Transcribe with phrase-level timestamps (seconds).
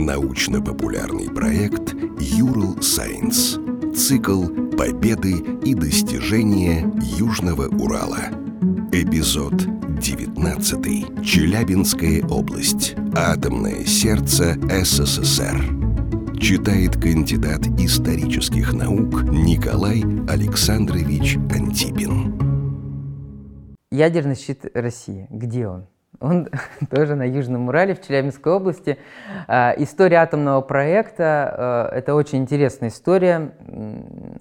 [0.00, 3.58] Научно-популярный проект «Юрл Сайенс».
[3.94, 8.30] Цикл «Победы и достижения Южного Урала».
[8.92, 9.52] Эпизод
[10.00, 11.22] 19.
[11.22, 12.94] Челябинская область.
[13.14, 15.62] Атомное сердце СССР.
[16.40, 22.40] Читает кандидат исторических наук Николай Александрович Антипин.
[23.90, 25.26] Ядерный щит России.
[25.28, 25.86] Где он?
[26.20, 26.48] Он
[26.90, 28.98] тоже на Южном Урале, в Челябинской области.
[29.48, 33.52] А, история атомного проекта а,– это очень интересная история,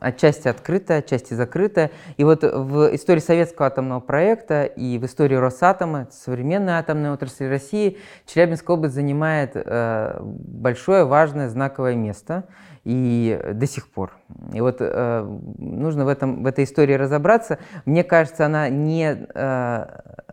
[0.02, 1.92] отчасти открытая, отчасти закрытая.
[2.18, 7.98] И вот в истории советского атомного проекта и в истории Росатома, современной атомной отрасли России,
[8.26, 12.44] Челябинская область занимает а, большое, важное, знаковое место–
[12.84, 14.14] и до сих пор.
[14.54, 17.60] И вот э, нужно в, этом, в этой истории разобраться.
[17.86, 19.86] Мне кажется, она не э,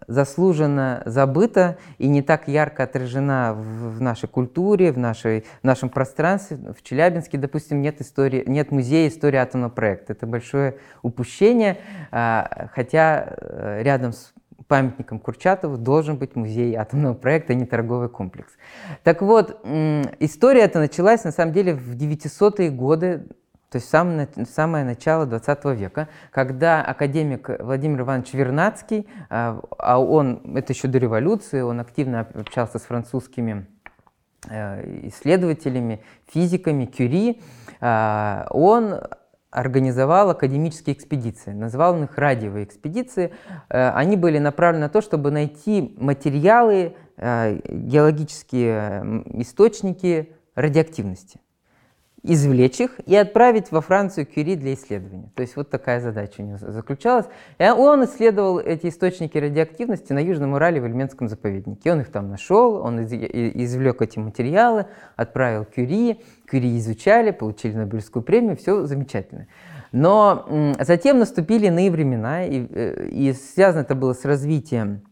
[0.06, 5.88] заслуженно забыта и не так ярко отражена в, в нашей культуре, в, нашей, в нашем
[5.88, 6.58] пространстве.
[6.78, 10.12] В Челябинске, допустим, нет, истории, нет музея истории атомного проекта.
[10.12, 11.78] Это большое упущение,
[12.12, 13.36] э, хотя
[13.82, 14.32] рядом с
[14.66, 18.52] памятником Курчатову должен быть музей атомного проекта, а не торговый комплекс.
[19.02, 19.64] Так вот,
[20.20, 23.26] история эта началась на самом деле в 900-е годы,
[23.70, 30.56] то есть самое, самое начало 20 века, когда академик Владимир Иванович Вернадский, а, а он,
[30.56, 33.66] это еще до революции, он активно общался с французскими
[34.48, 37.42] э, исследователями, физиками, Кюри,
[37.80, 39.00] а, он
[39.56, 43.32] организовал академические экспедиции, назвал их радиовые экспедиции.
[43.70, 51.40] Э, они были направлены на то, чтобы найти материалы, э, геологические источники радиоактивности,
[52.26, 55.30] извлечь их и отправить во Францию Кюри для исследования.
[55.34, 57.26] То есть вот такая задача у него заключалась.
[57.58, 61.92] И он исследовал эти источники радиоактивности на Южном Урале в Эльменском заповеднике.
[61.92, 68.56] Он их там нашел, он извлек эти материалы, отправил Кюри, Кюри изучали, получили Нобелевскую премию,
[68.56, 69.46] все замечательно.
[69.92, 75.02] Но затем наступили иные времена, и, э, и связано это было с развитием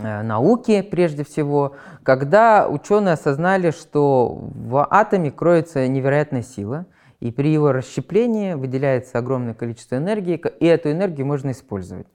[0.00, 6.86] науки прежде всего, когда ученые осознали, что в атоме кроется невероятная сила,
[7.20, 12.06] и при его расщеплении выделяется огромное количество энергии, и эту энергию можно использовать.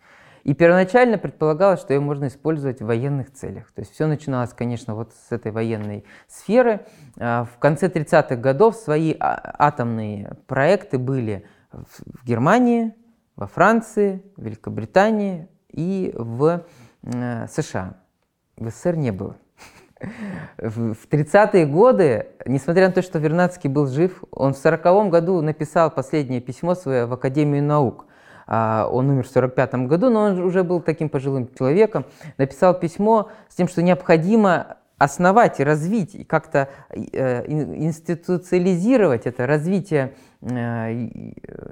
[0.43, 3.71] И первоначально предполагалось, что ее можно использовать в военных целях.
[3.73, 6.85] То есть все начиналось, конечно, вот с этой военной сферы.
[7.17, 12.93] А, в конце 30-х годов свои а, атомные проекты были в Германии,
[13.35, 16.61] во Франции, в Великобритании и в э,
[17.47, 17.95] США.
[18.57, 19.37] В СССР не было.
[20.57, 25.89] В 30-е годы, несмотря на то, что Вернадский был жив, он в 40 году написал
[25.89, 28.05] последнее письмо свое в Академию наук–
[28.47, 32.05] а, он умер в 1945 году, но он уже был таким пожилым человеком,
[32.37, 40.15] написал письмо с тем, что необходимо основать и развить, и как-то э, институциализировать это развитие
[40.41, 40.91] э,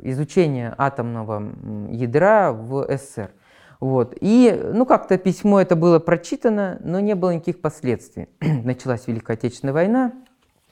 [0.04, 1.44] изучения атомного
[1.90, 3.32] ядра в СССР.
[3.80, 4.16] Вот.
[4.22, 8.28] И ну, как-то письмо это было прочитано, но не было никаких последствий.
[8.42, 10.14] Началась Великая Отечественная война,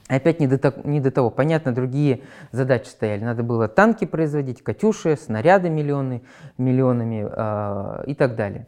[0.08, 1.30] Опять не до, не до того.
[1.30, 2.22] Понятно, другие
[2.52, 3.24] задачи стояли.
[3.24, 6.22] Надо было танки производить, «Катюши», снаряды миллионы,
[6.58, 8.66] миллионами э, и так далее.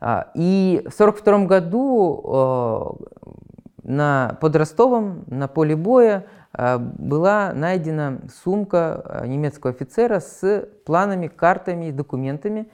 [0.00, 3.32] А, и в 1942 году э,
[3.82, 6.26] на, под Ростовом на поле боя
[6.56, 12.68] э, была найдена сумка немецкого офицера с планами, картами, документами,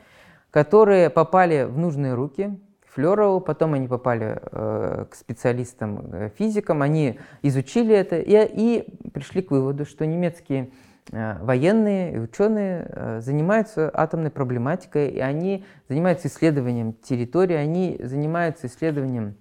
[0.53, 2.61] которые попали в нужные руки
[2.95, 9.41] Флерову, потом они попали э, к специалистам, э, физикам, они изучили это и, и пришли
[9.41, 10.71] к выводу, что немецкие
[11.11, 18.67] э, военные и ученые э, занимаются атомной проблематикой, и они занимаются исследованием территории, они занимаются
[18.67, 19.37] исследованием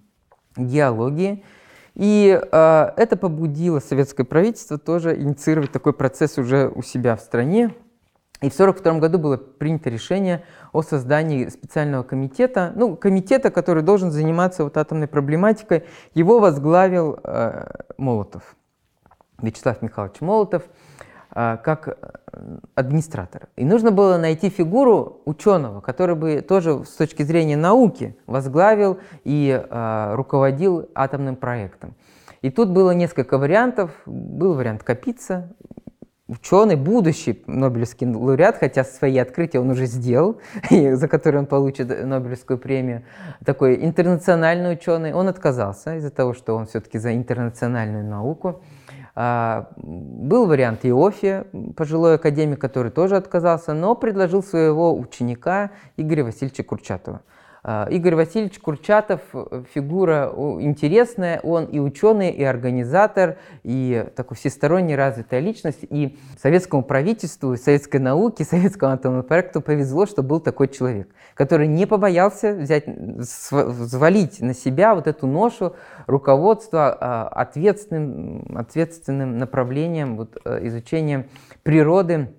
[0.56, 1.44] геологии,
[1.94, 7.74] и э, это побудило советское правительство тоже инициировать такой процесс уже у себя в стране,
[8.42, 10.42] и в 1942 году было принято решение
[10.72, 15.84] о создании специального комитета, ну, комитета, который должен заниматься вот атомной проблематикой.
[16.14, 17.66] Его возглавил э,
[17.98, 18.56] Молотов,
[19.40, 20.64] Вячеслав Михайлович Молотов,
[21.34, 23.48] э, как э, администратор.
[23.54, 29.50] И нужно было найти фигуру ученого, который бы тоже с точки зрения науки возглавил и
[29.50, 31.94] э, руководил атомным проектом.
[32.40, 33.92] И тут было несколько вариантов.
[34.04, 35.54] Был вариант Капица,
[36.28, 40.40] ученый, будущий Нобелевский лауреат, хотя свои открытия он уже сделал,
[40.70, 43.02] за которые он получит Нобелевскую премию,
[43.44, 48.62] такой интернациональный ученый, он отказался из-за того, что он все-таки за интернациональную науку.
[49.14, 51.44] А, был вариант Иофия,
[51.76, 57.20] пожилой академик, который тоже отказался, но предложил своего ученика Игоря Васильевича Курчатова.
[57.64, 64.96] А, Игорь Васильевич Курчатов э, фигура интересная, он и ученый, и организатор, и такой всесторонне
[64.96, 71.08] развитая личность, и советскому правительству, советской науке, советскому атомному проекту повезло, что был такой человек,
[71.34, 75.76] который не побоялся взять, взвалить на себя вот эту ношу
[76.08, 81.28] руководства а, ответственным, ответственным направлением вот, э, изучения
[81.62, 82.34] природы,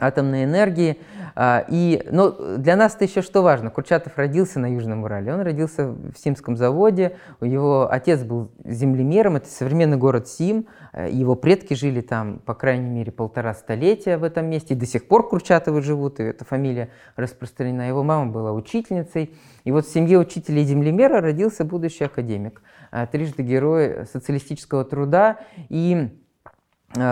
[0.00, 0.98] атомной энергии.
[1.34, 3.70] А, и, но для нас это еще что важно.
[3.70, 5.32] Курчатов родился на Южном Урале.
[5.32, 7.16] Он родился в Симском заводе.
[7.40, 9.36] Его отец был землемером.
[9.36, 10.66] Это современный город Сим.
[10.92, 14.74] А, его предки жили там, по крайней мере, полтора столетия в этом месте.
[14.74, 17.88] И до сих пор Курчатовы живут, и эта фамилия распространена.
[17.88, 19.34] Его мама была учительницей.
[19.64, 22.62] И вот в семье учителя и землемера родился будущий академик.
[22.90, 25.38] А, трижды герой социалистического труда.
[25.68, 26.10] И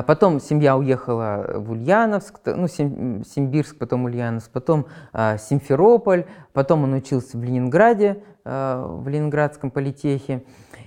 [0.06, 7.36] потом семья уехала в Ульяновск, ну, Симбирск, потом Ульяновск, потом э, Симферополь, потом он учился
[7.36, 10.42] в Ленинграде, в Ленинградском политехе.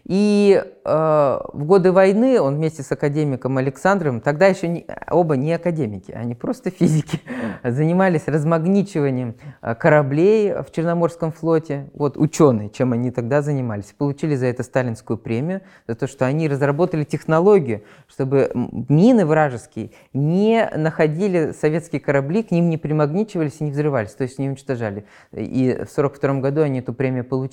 [0.10, 5.54] И э, в годы войны он вместе с академиком Александром, тогда еще не, оба не
[5.54, 7.22] академики, они просто физики,
[7.64, 11.92] занимались размагничиванием э, кораблей в Черноморском флоте.
[11.94, 13.94] Вот ученые, чем они тогда занимались.
[13.96, 18.50] Получили за это сталинскую премию, за то, что они разработали технологию, чтобы
[18.90, 24.40] мины вражеские не находили советские корабли, к ним не примагничивались и не взрывались, то есть
[24.40, 25.06] не уничтожали.
[25.34, 27.49] И в 1942 году они эту премию получили.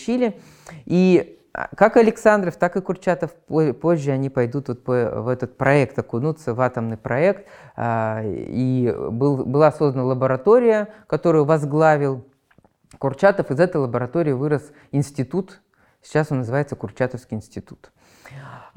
[0.84, 3.32] И а, как Александров, так и Курчатов
[3.80, 7.46] позже они пойдут вот в этот проект, окунуться в атомный проект.
[7.76, 12.26] А, и был, была создана лаборатория, которую возглавил
[12.98, 13.50] Курчатов.
[13.50, 15.60] Из этой лаборатории вырос институт,
[16.02, 17.90] сейчас он называется Курчатовский институт.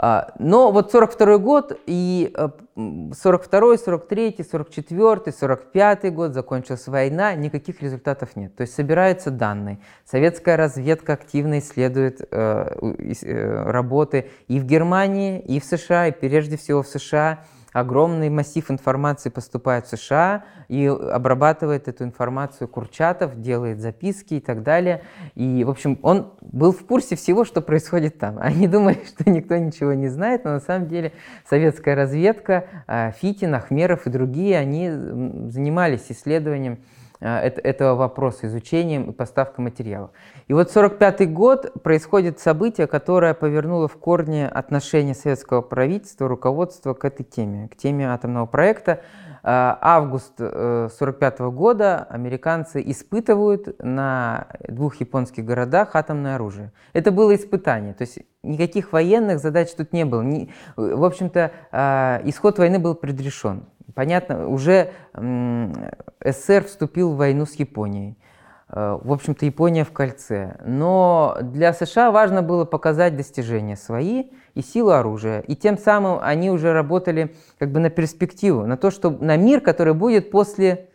[0.01, 2.34] А, но вот 42 год и
[2.75, 8.56] 42, 43, 44, 45 год закончилась война, никаких результатов нет.
[8.56, 9.80] То есть собираются данные.
[10.06, 16.56] Советская разведка активно исследует э, э, работы и в Германии, и в США, и прежде
[16.56, 17.44] всего в США
[17.74, 24.63] огромный массив информации поступает в США и обрабатывает эту информацию Курчатов, делает записки и так
[24.63, 25.04] далее.
[25.36, 28.38] И, в общем, он был в курсе всего, что происходит там.
[28.42, 31.12] Они думали, что никто ничего не знает, но на самом деле
[31.48, 36.80] советская разведка, а, Фитин, Ахмеров и другие, они занимались исследованием
[37.19, 40.12] этого вопроса, изучением и поставкой материалов.
[40.48, 47.04] И вот 1945 год происходит событие, которое повернуло в корне отношение советского правительства, руководства к
[47.04, 49.01] этой теме, к теме атомного проекта.
[49.42, 56.72] А, август 1945 э, года американцы испытывают на двух японских городах атомное оружие.
[56.94, 60.26] Это было испытание, то есть никаких военных задач тут не было.
[60.76, 63.66] В общем-то, а, исход войны был предрешен.
[63.96, 68.18] Понятно, уже СССР вступил в войну с Японией.
[68.71, 70.57] Э, в общем-то, Япония в кольце.
[70.63, 75.42] Но для США важно было показать достижения свои и силу оружия.
[75.42, 79.62] И тем самым они уже работали как бы на перспективу, на то, что на мир,
[79.62, 80.89] который будет после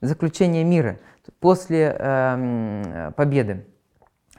[0.00, 0.98] заключения мира,
[1.40, 3.66] после э, победы.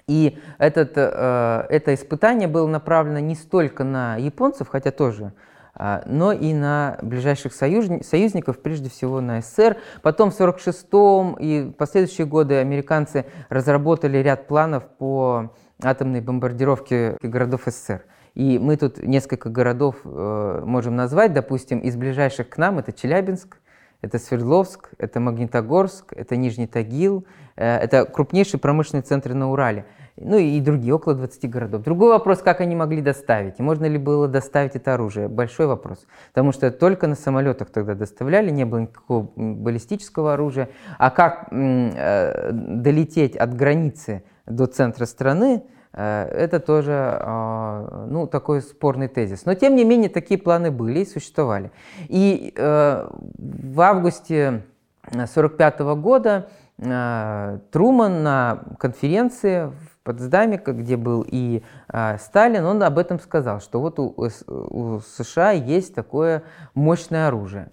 [0.07, 5.33] И этот, э, это испытание было направлено не столько на японцев, хотя тоже
[5.75, 9.77] но и на ближайших союзников, прежде всего на СССР.
[10.01, 18.03] Потом в 1946 и последующие годы американцы разработали ряд планов по атомной бомбардировке городов СССР.
[18.35, 23.57] И мы тут несколько городов э, можем назвать, допустим, из ближайших к нам это Челябинск,
[24.01, 29.85] это Свердловск, это Магнитогорск, это Нижний Тагил, э, это крупнейшие промышленные центры на Урале
[30.21, 31.83] ну и другие, около 20 городов.
[31.83, 36.05] Другой вопрос, как они могли доставить, и можно ли было доставить это оружие, большой вопрос.
[36.29, 40.69] Потому что только на самолетах тогда доставляли, не было никакого баллистического оружия.
[40.97, 48.61] А как э, долететь от границы до центра страны, э, это тоже э, ну, такой
[48.61, 49.45] спорный тезис.
[49.45, 51.71] Но тем не менее такие планы были и существовали.
[52.09, 53.07] И э,
[53.37, 54.63] в августе
[55.07, 59.71] 1945 года э, Труман на конференции
[60.09, 64.15] Потсдаме, где был и э, Сталин, он об этом сказал, что вот у,
[64.47, 66.41] у США есть такое
[66.73, 67.69] мощное оружие.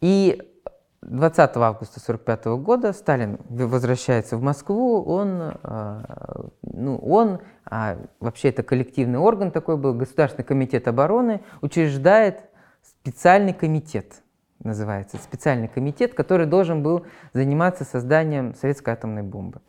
[0.00, 0.40] И
[1.02, 6.02] 20 августа 1945 года Сталин возвращается в Москву, он, э,
[6.62, 12.42] ну, он а вообще это коллективный орган такой был, Государственный комитет обороны, учреждает
[12.82, 14.22] специальный комитет,
[14.62, 19.60] называется, специальный комитет, который должен был заниматься созданием советской атомной бомбы.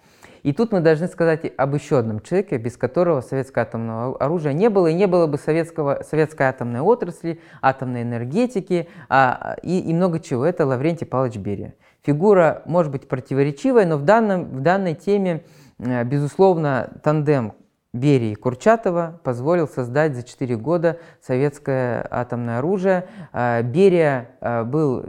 [0.44, 4.70] И тут мы должны сказать об еще одном человеке, без которого советского атомного оружия не
[4.70, 10.20] было, и не было бы советского, советской атомной отрасли, атомной энергетики а, и, и много
[10.20, 10.46] чего.
[10.46, 11.76] Это Лаврентий Павлович Берия.
[12.04, 15.44] Фигура может быть противоречивая, но в, данном, в данной теме
[15.80, 17.54] безусловно, тандем
[17.94, 23.08] Берии Курчатова позволил создать за 4 года советское атомное оружие.
[23.34, 24.30] Берия
[24.66, 25.06] был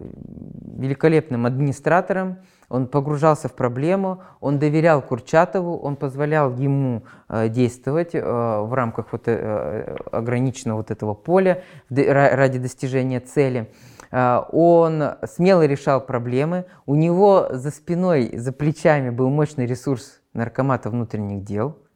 [0.81, 2.39] великолепным администратором,
[2.71, 9.25] он погружался в проблему, он доверял Курчатову, он позволял ему э, действовать в рамках вот,
[9.27, 13.73] э, ограниченного вот этого поля ради достижения цели.
[14.13, 21.45] Он смело решал проблемы, у него за спиной, за плечами был мощный ресурс наркомата внутренних
[21.45, 21.77] дел–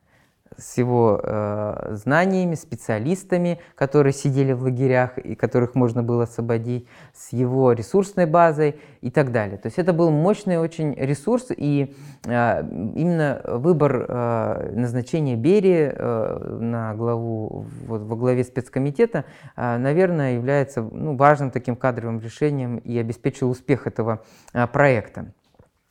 [0.56, 7.32] с его э, знаниями, специалистами, которые сидели в лагерях и которых можно было освободить, с
[7.32, 9.58] его ресурсной базой и так далее.
[9.58, 11.94] То есть это был мощный очень ресурс, и
[12.24, 12.60] э,
[12.94, 19.24] именно выбор э, назначения Берии э, на главу, вот, во главе спецкомитета,
[19.56, 25.26] э, наверное, является ну, важным таким кадровым решением и обеспечил успех этого э, проекта.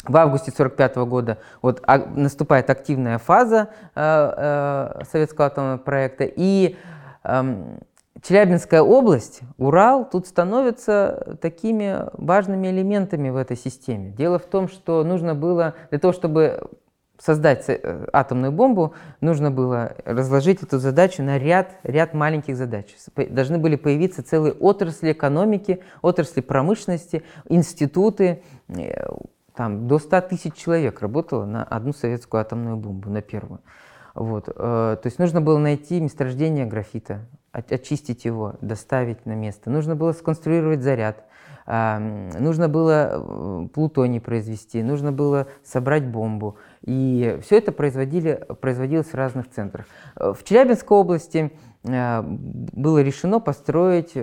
[0.03, 4.01] В августе 1945 года вот, а, наступает активная фаза э,
[4.99, 6.75] э, советского атомного проекта, и
[7.23, 7.77] э,
[8.21, 14.11] Челябинская область, Урал, тут становятся такими важными элементами в этой системе.
[14.11, 16.69] Дело в том, что нужно было, для того, чтобы
[17.19, 22.95] создать э, атомную бомбу, нужно было разложить эту задачу на ряд, ряд маленьких задач.
[23.15, 29.05] Должны были появиться целые отрасли экономики, отрасли промышленности, институты, э,
[29.55, 33.61] там до 100 тысяч человек работало на одну советскую атомную бомбу, на первую.
[34.15, 34.47] Вот.
[34.49, 39.69] Э, то есть нужно было найти месторождение графита, очистить его, доставить на место.
[39.69, 41.23] Нужно было сконструировать заряд.
[41.65, 46.57] Нужно было э, плутоний произвести, нужно было собрать бомбу.
[46.81, 49.85] И все это производили, производилось в разных центрах.
[50.15, 51.51] Э, в Челябинской области
[51.83, 54.13] было решено построить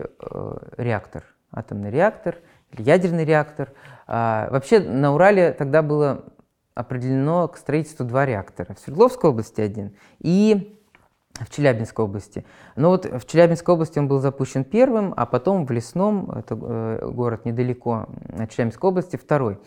[0.79, 2.37] реактор, атомный реактор,
[2.79, 3.73] ядерный реактор–
[4.13, 6.25] а, вообще на Урале тогда было
[6.75, 8.75] определено к строительству два реактора.
[8.75, 10.77] В Свердловской области один и
[11.35, 12.45] в Челябинской области.
[12.75, 17.09] Но вот в Челябинской области он был запущен первым, а потом в Лесном, это э,
[17.09, 19.61] город недалеко от Челябинской области, второй.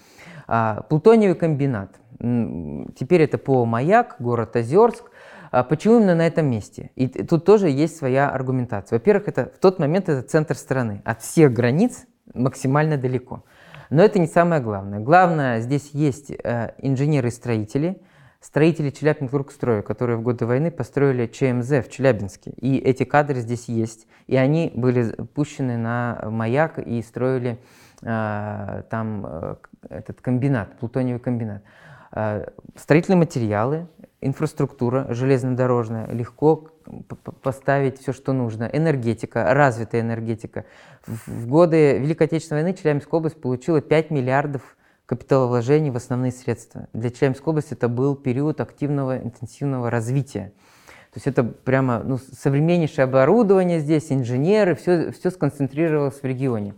[0.45, 2.01] А, плутониевый комбинат.
[2.19, 5.05] Теперь это по Маяк, город Озерск.
[5.51, 6.91] А почему именно на этом месте?
[6.95, 8.97] И тут тоже есть своя аргументация.
[8.97, 11.01] Во-первых, это в тот момент это центр страны.
[11.05, 13.43] От всех границ максимально далеко.
[13.89, 14.99] Но это не самое главное.
[14.99, 18.01] Главное, здесь есть э, инженеры-строители,
[18.39, 22.51] строители Челябинск-Туркстроя, которые в годы войны построили ЧМЗ в Челябинске.
[22.51, 24.07] И эти кадры здесь есть.
[24.27, 27.59] И они были пущены на маяк и строили
[28.01, 29.55] э, там э,
[29.89, 31.63] этот комбинат, плутониевый комбинат.
[32.75, 33.87] Строительные материалы,
[34.21, 36.69] инфраструктура железнодорожная, легко
[37.41, 38.69] поставить все, что нужно.
[38.71, 40.65] Энергетика, развитая энергетика.
[41.05, 44.75] В годы Великой Отечественной войны Челябинская область получила 5 миллиардов
[45.05, 46.87] капиталовложений в основные средства.
[46.93, 50.53] Для Челябинской области это был период активного, интенсивного развития.
[51.13, 56.73] То есть это прямо ну, современнейшее оборудование здесь, инженеры, все, все сконцентрировалось в регионе.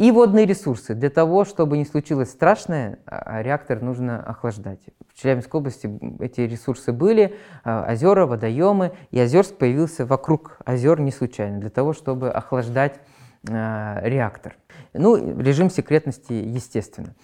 [0.00, 0.94] И водные ресурсы.
[0.94, 4.80] Для того, чтобы не случилось страшное, а, а реактор нужно охлаждать.
[5.12, 5.90] В Челябинской области
[6.20, 11.92] эти ресурсы были, а, озера, водоемы, и Озерск появился вокруг озер не случайно, для того,
[11.92, 12.98] чтобы охлаждать
[13.42, 14.56] реактор.
[14.92, 17.14] Ну, режим секретности, естественно.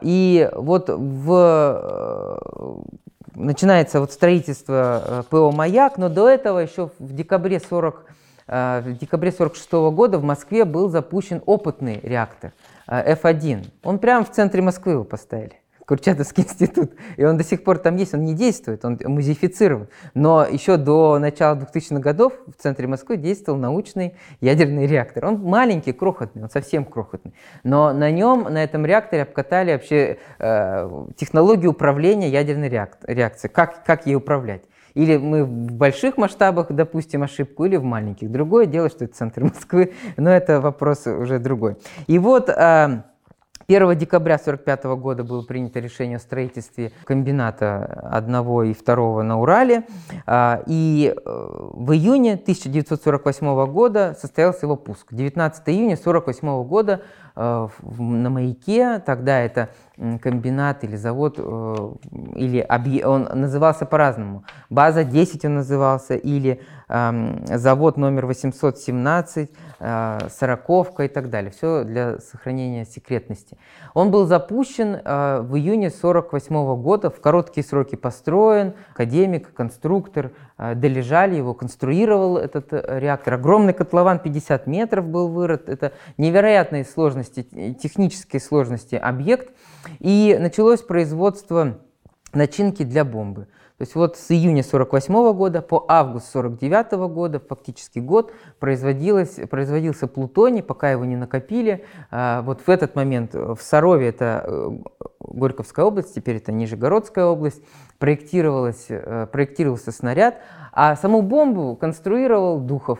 [0.00, 2.40] И вот в
[3.34, 8.12] начинается вот строительство э, ПО «Маяк», но до этого еще в декабре 40 Э,
[8.50, 12.52] в декабре 1946 года в Москве был запущен опытный реактор
[12.88, 13.60] F1.
[13.60, 15.54] Э, он прямо в центре Москвы его поставили.
[15.86, 16.92] Курчатовский институт.
[17.16, 19.88] И он до сих пор там есть, он не действует, он музеифицирован.
[20.14, 25.26] Но еще до начала 2000-х годов в центре Москвы действовал научный ядерный реактор.
[25.26, 27.34] Он маленький, крохотный, он совсем крохотный.
[27.62, 33.52] Но на нем, на этом реакторе обкатали вообще э, технологию управления ядерной реакцией.
[33.52, 34.62] Как, как ей управлять.
[34.94, 38.30] Или мы в больших масштабах допустим ошибку, или в маленьких.
[38.30, 41.76] Другое дело, что это центр Москвы, но это вопрос уже другой.
[42.06, 42.50] И вот
[43.70, 49.40] 1 а, декабря 1945 года было принято решение о строительстве комбината одного и второго на
[49.40, 49.84] Урале.
[50.26, 55.12] А, и э, в июне 1948 года состоялся его пуск.
[55.12, 57.02] 19 июня 1948 года
[57.36, 59.70] Э, на маяке, тогда это
[60.20, 61.92] комбинат или завод, э,
[62.34, 64.44] или он назывался по-разному.
[64.68, 71.52] База 10 он назывался, или завод номер 817, э, сороковка и так далее.
[71.52, 73.56] Все для сохранения секретности.
[73.94, 80.32] Он был запущен в июне 1948 года, в короткие сроки построен, академик, конструктор,
[80.74, 83.34] Долежали его конструировал этот реактор.
[83.34, 85.70] Огромный котлован 50 метров был вырыт.
[85.70, 87.42] Это невероятные сложности,
[87.82, 89.54] технические сложности объект.
[90.00, 91.78] И началось производство
[92.34, 93.48] начинки для бомбы.
[93.80, 100.06] То есть вот с июня 48 года по август 49 года, фактически год, производилось, производился
[100.06, 101.86] плутоний, пока его не накопили.
[102.10, 104.70] А, вот в этот момент в Сарове, это э,
[105.20, 110.42] Горьковская область, теперь это Нижегородская область, э, проектировался снаряд,
[110.74, 112.98] а саму бомбу конструировал Духов.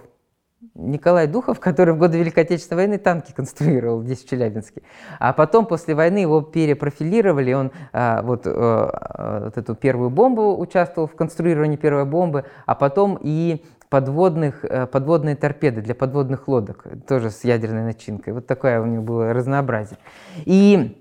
[0.74, 4.82] Николай Духов, который в годы Великой Отечественной войны танки конструировал здесь, в Челябинске.
[5.18, 11.08] А потом, после войны, его перепрофилировали, он а, вот, а, вот эту первую бомбу участвовал
[11.08, 17.42] в конструировании первой бомбы, а потом и подводных, подводные торпеды для подводных лодок, тоже с
[17.42, 18.34] ядерной начинкой.
[18.34, 19.98] Вот такое у него было разнообразие.
[20.44, 20.99] И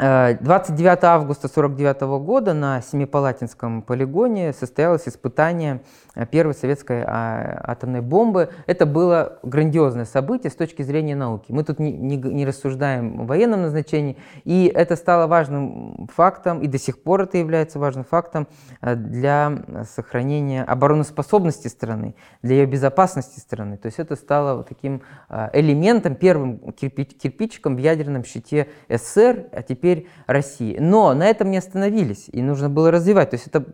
[0.00, 5.82] 29 августа 1949 года на Семипалатинском полигоне состоялось испытание
[6.14, 8.50] Э, первой советской а, атомной бомбы.
[8.66, 11.46] Это было грандиозное событие с точки зрения науки.
[11.52, 16.66] Мы тут не, не, не рассуждаем о военном назначении, и это стало важным фактом, и
[16.66, 18.48] до сих пор это является важным фактом
[18.80, 23.76] э, для сохранения обороноспособности страны, для ее безопасности страны.
[23.76, 29.89] То есть это стало таким э, элементом, первым кирпичиком в ядерном щите СССР, а теперь
[30.26, 30.76] России.
[30.78, 33.30] Но на этом не остановились, и нужно было развивать.
[33.30, 33.64] То есть это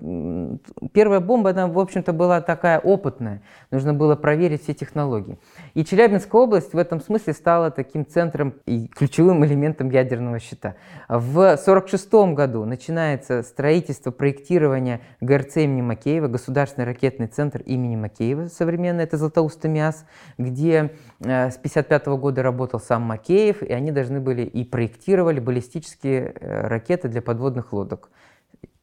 [0.93, 5.39] первая бомба, она, в общем-то, была такая опытная, нужно было проверить все технологии.
[5.75, 10.75] И Челябинская область в этом смысле стала таким центром и ключевым элементом ядерного щита.
[11.09, 19.05] В 1946 году начинается строительство проектирования ГРЦ имени Макеева, Государственный ракетный центр имени Макеева, современный,
[19.05, 20.05] это Златоуста МИАС,
[20.39, 26.06] где э, с 1955 года работал сам Макеев, и они должны были и проектировали баллистические
[26.15, 28.11] э, ракеты для подводных лодок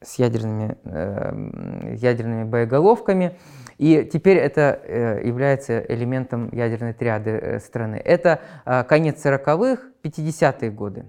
[0.01, 3.37] с ядерными, э, ядерными боеголовками.
[3.77, 7.95] И теперь это э, является элементом ядерной триады страны.
[7.95, 8.39] Это
[8.87, 11.05] конец 40-х, 50-е годы.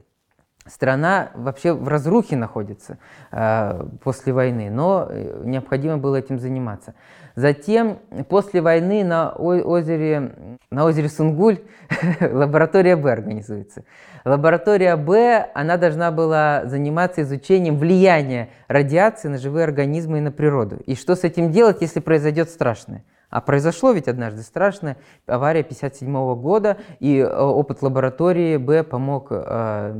[0.66, 2.97] Страна вообще в разрухе находится
[3.30, 6.94] э, после войны, но э, необходимо было этим заниматься.
[7.37, 7.99] Затем,
[8.30, 11.59] после войны на озере, на озере Сунгуль
[12.21, 13.85] лаборатория Б организуется.
[14.25, 20.77] Лаборатория Б, она должна была заниматься изучением влияния радиации на живые организмы и на природу.
[20.87, 23.05] И что с этим делать, если произойдет страшное?
[23.35, 29.92] А произошло ведь однажды страшная авария 1957 года, и э, опыт лаборатории Б помог э,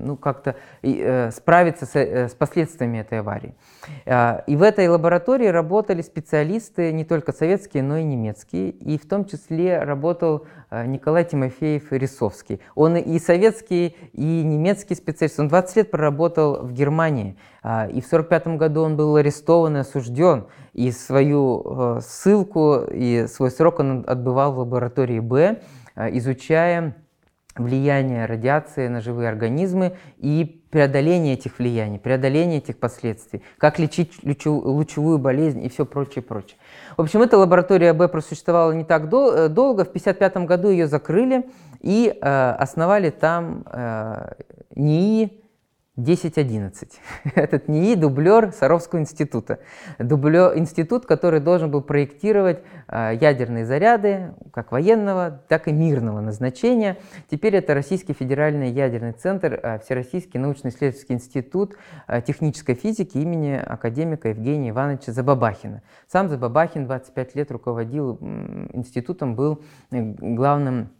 [0.00, 3.54] ну, как-то э, справиться с, с последствиями этой аварии.
[4.06, 9.24] И в этой лаборатории работали специалисты не только советские, но и немецкие, и в том
[9.24, 12.60] числе работал Николай Тимофеев Рисовский.
[12.74, 15.38] Он и советский, и немецкий специалист.
[15.38, 20.46] Он 20 лет проработал в Германии, и в 1945 году он был арестован и осужден
[20.72, 25.60] и свою э, ссылку и свой срок он отбывал в лаборатории Б,
[25.94, 26.96] э, изучая
[27.56, 35.18] влияние радиации на живые организмы и преодоление этих влияний, преодоление этих последствий, как лечить лучевую
[35.18, 36.56] болезнь и все прочее, прочее.
[36.96, 41.50] В общем, эта лаборатория Б просуществовала не так э, долго, в 1955 году ее закрыли
[41.82, 43.64] и основали там
[44.76, 45.39] НИИ
[46.02, 46.92] 10.11.
[47.34, 49.60] Этот НИИ– дублер Саровского института.
[49.98, 56.96] Дублер, институт, который должен был проектировать э, ядерные заряды, как военного, так и мирного назначения.
[57.30, 64.28] Теперь это Российский федеральный ядерный центр, э, Всероссийский научно-исследовательский институт э, технической физики имени академика
[64.28, 65.82] Евгения Ивановича Забабахина.
[66.08, 68.18] Сам Забабахин 25 лет руководил
[68.72, 70.99] институтом, был главным Э,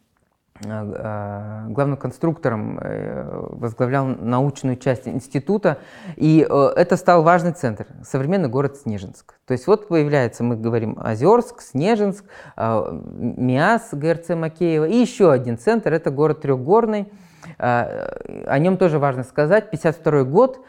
[0.62, 5.78] главным конструктором, э, возглавлял научную часть института,
[6.16, 9.34] и э, это стал важный центр, современный город Снежинск.
[9.46, 12.24] То есть вот появляется, мы говорим, Озерск, Снежинск,
[12.56, 17.10] МИАС ГРЦ Макеева, и еще один центр, это город Трехгорный,
[17.58, 19.70] о нем тоже важно сказать.
[19.70, 20.60] 52 год,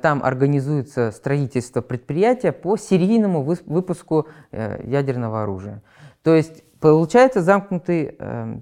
[0.00, 5.82] там организуется строительство предприятия по серийному выпуску ядерного оружия.
[6.22, 8.16] То есть получается замкнутый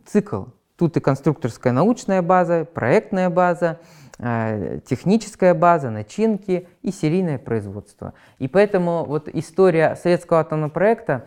[0.07, 0.45] цикл
[0.79, 3.81] Тут и конструкторская научная база, проектная база,
[4.21, 8.15] э, техническая база, начинки и серийное производство.
[8.39, 11.27] И поэтому вот история советского атомного проекта,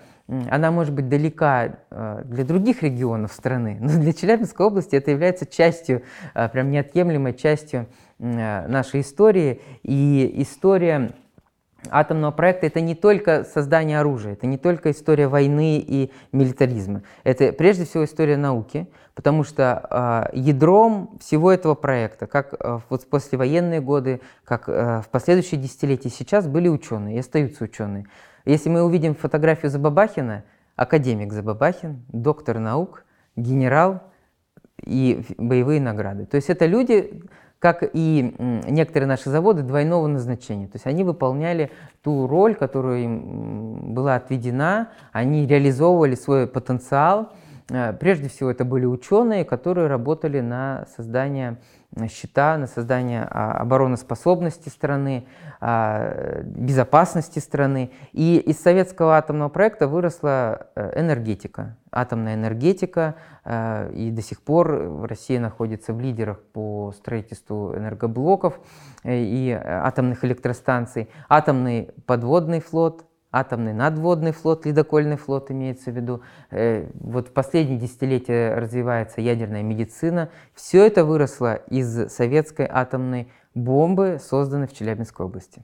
[0.49, 5.45] она может быть далека э, для других регионов страны, но для Челябинской области это является
[5.45, 7.87] частью, э, прям неотъемлемой частью
[8.19, 9.61] нашей истории.
[9.81, 11.11] И история
[11.89, 17.03] атомного проекта это не только создание оружия, это не только история войны и милитаризма.
[17.23, 23.03] Это прежде всего история науки, потому что э, ядром всего этого проекта, как э, вот
[23.03, 28.05] в послевоенные годы, как э, в последующие десятилетия сейчас были ученые и остаются ученые.
[28.45, 30.43] Если мы увидим фотографию Забабахина,
[30.75, 34.01] академик Забабахин, доктор наук, генерал
[34.83, 36.25] и боевые награды.
[36.25, 37.23] То есть это люди,
[37.61, 38.35] как и
[38.67, 40.65] некоторые наши заводы двойного назначения.
[40.65, 41.69] То есть они выполняли
[42.01, 47.33] ту роль, которая им была отведена, они реализовывали свой потенциал.
[47.69, 51.57] Э, прежде всего это были ученые, которые работали на создание
[52.09, 55.25] счета на создание а, обороноспособности страны,
[55.59, 57.91] а, безопасности страны.
[58.13, 65.05] И из советского атомного проекта выросла э, энергетика, атомная энергетика, э, и до сих пор
[65.07, 68.59] Россия находится в лидерах по строительству энергоблоков
[69.03, 76.21] э, и атомных электростанций, атомный подводный флот– атомный надводный флот, ледокольный флот имеется в виду.
[76.49, 80.29] Э, вот в последние десятилетия развивается ядерная медицина.
[80.53, 85.63] Все это выросло из советской атомной бомбы, созданной в Челябинской области.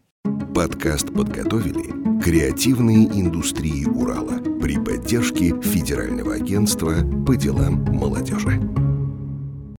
[0.53, 8.86] Подкаст подготовили креативные индустрии Урала при поддержке Федерального агентства по делам молодежи.